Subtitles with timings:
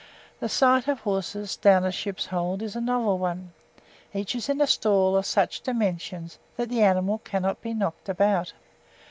[0.39, 3.53] The sight of horses down a ship's hold is a novel one.
[4.15, 8.53] Each is in a stall of such dimensions that the animal cannot be knocked about.